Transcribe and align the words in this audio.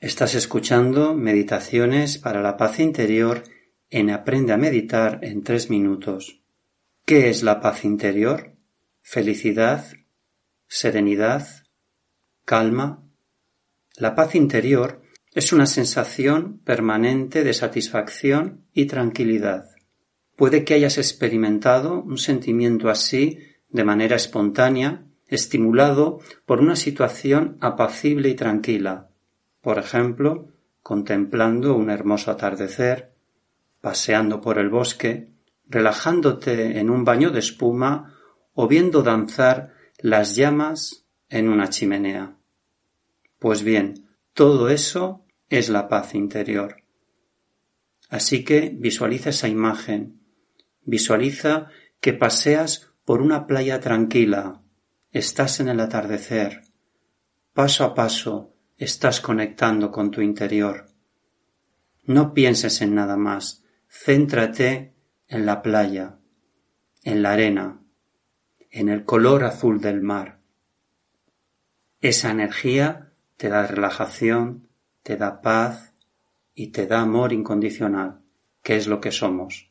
Estás 0.00 0.34
escuchando 0.34 1.14
Meditaciones 1.14 2.18
para 2.18 2.42
la 2.42 2.58
Paz 2.58 2.80
Interior 2.80 3.44
en 3.88 4.10
Aprende 4.10 4.52
a 4.52 4.58
Meditar 4.58 5.20
en 5.22 5.42
tres 5.42 5.70
minutos. 5.70 6.42
¿Qué 7.06 7.30
es 7.30 7.42
la 7.42 7.60
paz 7.62 7.82
interior? 7.86 8.58
Felicidad, 9.00 9.86
serenidad, 10.68 11.48
calma. 12.44 13.08
La 13.96 14.14
paz 14.14 14.34
interior 14.34 15.00
es 15.32 15.54
una 15.54 15.64
sensación 15.64 16.58
permanente 16.58 17.42
de 17.42 17.54
satisfacción 17.54 18.66
y 18.74 18.84
tranquilidad. 18.84 19.64
Puede 20.36 20.64
que 20.64 20.74
hayas 20.74 20.98
experimentado 20.98 22.02
un 22.02 22.18
sentimiento 22.18 22.90
así 22.90 23.38
de 23.70 23.84
manera 23.84 24.16
espontánea, 24.16 25.06
estimulado 25.26 26.20
por 26.44 26.60
una 26.60 26.76
situación 26.76 27.56
apacible 27.62 28.28
y 28.28 28.34
tranquila, 28.34 29.10
por 29.66 29.80
ejemplo, 29.80 30.52
contemplando 30.80 31.74
un 31.74 31.90
hermoso 31.90 32.30
atardecer, 32.30 33.16
paseando 33.80 34.40
por 34.40 34.60
el 34.60 34.68
bosque, 34.68 35.32
relajándote 35.66 36.78
en 36.78 36.88
un 36.88 37.04
baño 37.04 37.30
de 37.30 37.40
espuma 37.40 38.14
o 38.54 38.68
viendo 38.68 39.02
danzar 39.02 39.74
las 39.98 40.36
llamas 40.36 41.08
en 41.28 41.48
una 41.48 41.68
chimenea. 41.68 42.36
Pues 43.40 43.64
bien, 43.64 44.08
todo 44.34 44.68
eso 44.68 45.24
es 45.48 45.68
la 45.68 45.88
paz 45.88 46.14
interior. 46.14 46.84
Así 48.08 48.44
que 48.44 48.72
visualiza 48.72 49.30
esa 49.30 49.48
imagen, 49.48 50.20
visualiza 50.84 51.70
que 52.00 52.12
paseas 52.12 52.92
por 53.04 53.20
una 53.20 53.48
playa 53.48 53.80
tranquila, 53.80 54.62
estás 55.10 55.58
en 55.58 55.66
el 55.66 55.80
atardecer, 55.80 56.62
paso 57.52 57.82
a 57.82 57.96
paso 57.96 58.52
estás 58.76 59.20
conectando 59.20 59.90
con 59.90 60.10
tu 60.10 60.20
interior. 60.20 60.86
No 62.04 62.34
pienses 62.34 62.82
en 62.82 62.94
nada 62.94 63.16
más, 63.16 63.64
céntrate 63.88 64.94
en 65.28 65.46
la 65.46 65.62
playa, 65.62 66.18
en 67.02 67.22
la 67.22 67.32
arena, 67.32 67.80
en 68.70 68.88
el 68.88 69.04
color 69.04 69.44
azul 69.44 69.80
del 69.80 70.02
mar. 70.02 70.40
Esa 72.00 72.30
energía 72.30 73.12
te 73.36 73.48
da 73.48 73.66
relajación, 73.66 74.68
te 75.02 75.16
da 75.16 75.40
paz 75.40 75.94
y 76.54 76.68
te 76.68 76.86
da 76.86 77.00
amor 77.00 77.32
incondicional, 77.32 78.20
que 78.62 78.76
es 78.76 78.86
lo 78.86 79.00
que 79.00 79.12
somos. 79.12 79.70